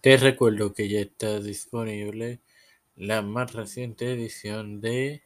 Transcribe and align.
Te 0.00 0.16
recuerdo 0.16 0.74
que 0.74 0.88
ya 0.88 1.00
está 1.00 1.40
disponible 1.40 2.38
la 2.94 3.20
más 3.20 3.52
reciente 3.52 4.12
edición 4.12 4.80
de 4.80 5.22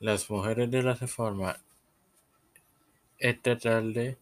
Las 0.00 0.30
Mujeres 0.30 0.70
de 0.70 0.82
la 0.82 0.94
Reforma. 0.94 1.60
Esta 3.18 3.58
tarde 3.58 4.16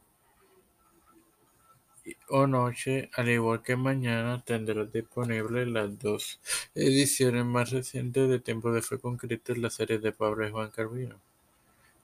o 2.28 2.48
noche, 2.48 3.08
al 3.14 3.28
igual 3.28 3.62
que 3.62 3.76
mañana, 3.76 4.42
tendrás 4.44 4.92
disponibles 4.92 5.68
las 5.68 5.96
dos 6.00 6.40
ediciones 6.74 7.44
más 7.44 7.70
recientes 7.70 8.28
de 8.28 8.40
Tiempo 8.40 8.72
de 8.72 8.82
Fe 8.82 8.98
con 8.98 9.16
Cristo, 9.16 9.54
la 9.54 9.70
serie 9.70 10.00
de 10.00 10.10
Pablo 10.10 10.44
y 10.44 10.50
Juan 10.50 10.72
Carvino. 10.72 11.20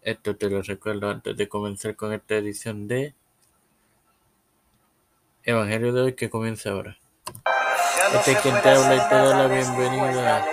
Esto 0.00 0.36
te 0.36 0.48
lo 0.48 0.62
recuerdo 0.62 1.10
antes 1.10 1.36
de 1.36 1.48
comenzar 1.48 1.96
con 1.96 2.12
esta 2.12 2.36
edición 2.36 2.86
de 2.86 3.16
Evangelio 5.48 5.94
de 5.94 6.02
hoy 6.02 6.12
que 6.12 6.28
comienza 6.28 6.68
ahora. 6.68 6.98
Este 8.12 8.32
es 8.32 8.38
quien 8.40 8.60
te 8.60 8.68
habla 8.68 8.94
y 8.96 9.08
te 9.08 9.14
da 9.14 9.34
la 9.34 9.46
bienvenida 9.46 10.46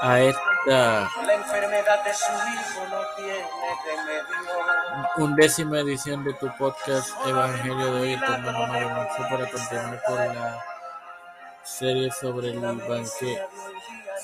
a 0.00 0.20
esta 0.20 1.10
undécima 5.18 5.80
edición 5.80 6.24
de 6.24 6.32
tu 6.32 6.50
podcast 6.56 7.10
Evangelio 7.26 7.92
de 7.92 8.00
hoy, 8.00 8.16
tu 8.16 8.32
hermano 8.32 8.66
Mario 8.68 8.88
para 8.88 9.50
continuar 9.50 10.02
con 10.02 10.16
la 10.16 10.64
serie 11.62 12.10
sobre 12.12 12.52
el 12.52 12.60
banquete, 12.60 13.46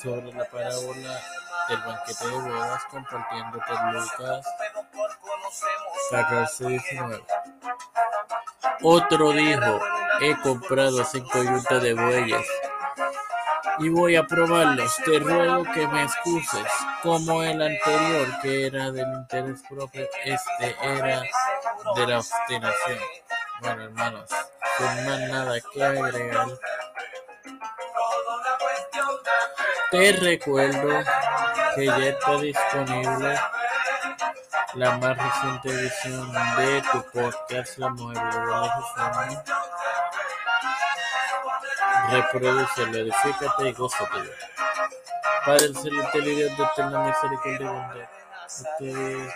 sobre 0.01 0.33
la 0.33 0.45
parábola 0.45 1.21
del 1.69 1.79
banquete 1.85 2.25
de 2.25 2.31
bodas, 2.31 2.83
compartiéndote 2.89 3.73
Lucas. 3.93 4.47
14, 6.09 6.67
19. 6.67 7.23
Otro 8.83 9.31
dijo, 9.31 9.79
he 10.21 10.35
comprado 10.41 11.03
cinco 11.03 11.43
yuntas 11.43 11.81
de 11.81 11.93
bueyes 11.93 12.47
y 13.79 13.89
voy 13.89 14.15
a 14.15 14.23
probarlos. 14.23 14.95
Te 15.03 15.19
ruego 15.19 15.63
que 15.73 15.87
me 15.87 16.03
excuses, 16.03 16.67
como 17.01 17.43
el 17.43 17.61
anterior, 17.61 18.27
que 18.41 18.67
era 18.67 18.91
del 18.91 19.07
interés 19.07 19.61
propio, 19.69 20.07
este 20.25 20.75
era 20.81 21.21
de 21.95 22.07
la 22.07 22.19
obstinación. 22.19 22.99
Bueno, 23.61 23.83
hermanos, 23.83 24.29
sin 24.77 25.05
más 25.05 25.19
nada 25.29 25.55
que 25.73 25.83
agregar, 25.83 26.47
te 29.91 30.11
recuerdo 30.11 31.03
que 31.75 31.85
ya 31.85 32.07
está 32.07 32.37
disponible 32.37 33.39
la 34.77 34.95
más 34.99 35.17
reciente 35.17 35.69
edición 35.69 36.31
de 36.31 36.83
tu 36.91 37.03
podcast 37.11 37.77
La 37.79 37.89
Mujer 37.89 38.23
Reforma. 38.23 39.43
Reproducelo, 42.11 42.97
edifícate 42.97 43.69
y 43.69 43.73
gózate. 43.73 44.29
Padre 45.45 45.73
celestial 45.73 46.27
y 46.27 46.35
Dios 46.35 46.57
de 46.57 46.63
eterna 46.63 47.07
misericordia 47.07 47.59
y 47.59 47.63
bondad. 47.63 48.09
Ustedes 48.45 49.33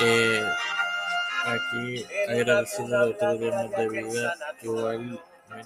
eh, 0.00 0.42
aquí 1.46 2.06
agradecido 2.28 3.06
de 3.06 3.14
todos 3.14 3.40
los 3.40 3.70
de 3.72 3.88
vida, 3.88 4.34
igualmente 4.62 5.20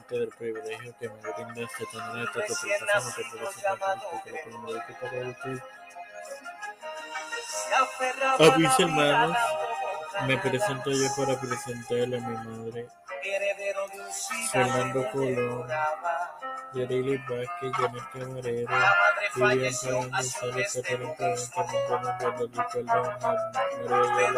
del 0.08 0.28
privilegio 0.28 0.94
que 0.98 1.08
me 1.08 1.16
brinda 1.16 1.70
este 1.70 1.84
tener 1.92 2.24
esta 2.24 2.40
plataforma 2.40 3.14
que 3.16 4.30
por 4.30 4.70
eso 4.70 4.86
que 4.86 4.92
lo 4.92 5.10
para 5.10 5.28
usted. 5.28 5.62
A 8.38 8.58
mis 8.58 8.78
hermanos, 8.80 9.36
me 10.26 10.38
presento 10.38 10.90
yo 10.90 11.08
para 11.16 11.40
presentarle 11.40 12.16
a 12.18 12.20
mi 12.20 12.36
madre, 12.36 12.88
Fernando 14.50 15.10
Colón, 15.12 15.68
Vázquez, 17.28 17.72
Janet 17.72 18.04
Camarero, 18.12 18.76
González, 19.36 20.82
Fernando 20.84 21.16
Perdón, 22.18 22.50
María 23.54 24.30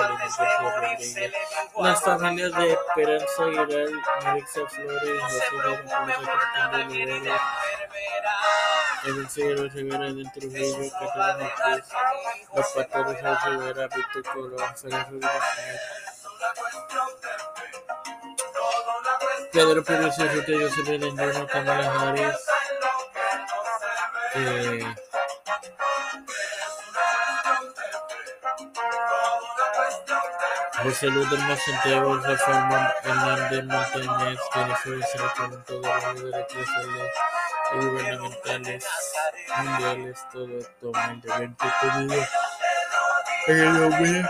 Rodríguez, 0.60 1.32
las 1.78 2.02
familias 2.02 2.52
de 2.56 2.72
Esperanza 2.72 3.42
Aguilar, 3.42 3.88
Flores, 4.68 5.22
José 5.22 5.44
República 5.64 6.16
Cristiana 6.16 7.40
de 9.04 9.10
Rivera, 9.10 9.18
Edwin 9.18 9.28
Figueroa 9.28 9.68
Rivera 9.68 10.12
del 10.12 10.32
Trujillo, 10.32 10.90
Catalina 10.98 11.50
Cruz, 11.54 11.82
los 12.54 12.66
pastores 12.68 13.22
de 13.22 13.22
Pedro 19.52 19.84
Pérez 19.84 20.18
Urrutia, 20.18 20.68
José 20.68 20.82
Belenguero, 20.82 21.46
Kamala 21.46 21.92
Harris, 22.00 22.36
eh, 24.34 24.94
José 30.82 31.06
Luis 31.08 31.28
del 31.30 31.58
Santiago, 31.58 32.16
Rafael 32.18 32.92
Hernández 33.02 33.64
Montañez, 33.64 34.38
Jennifer 34.52 35.04
Selección, 35.06 35.64
todo 35.64 35.82
el 35.82 36.30
de 36.30 36.40
eclesiales 36.40 37.12
y 37.50 37.57
gubernamentales 37.74 38.86
mundiales, 39.56 40.18
todo 40.32 40.58
actualmente 40.58 41.66
pedido 41.82 42.22
en 43.46 43.60
el 43.60 43.72
nombre 43.80 44.24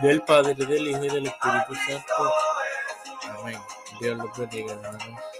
del 0.00 0.22
Padre, 0.22 0.54
del 0.54 0.88
Hijo 0.88 1.04
y 1.04 1.08
del 1.08 1.26
Espíritu 1.26 1.74
Santo. 1.74 2.34
Amén. 3.38 3.58
Dios 4.00 4.16
los 4.18 4.38
bendiga, 4.38 4.72
hermanos. 4.72 5.31